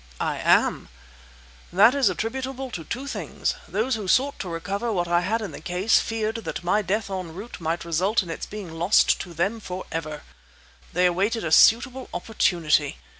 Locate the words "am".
0.39-0.89